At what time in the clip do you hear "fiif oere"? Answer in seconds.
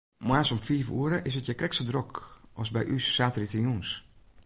0.67-1.17